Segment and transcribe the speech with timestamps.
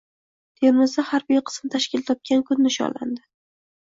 [0.61, 3.21] Termizda harbiy qism tashkil topgan kun nishonlandi